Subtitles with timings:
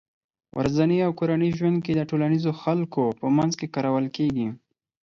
[0.57, 4.47] ورځني او کورني ژوند کې د ټولنيزو خلکو په منځ کې کارول کېږي